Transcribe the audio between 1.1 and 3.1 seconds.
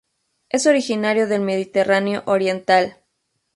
del Mediterráneo oriental.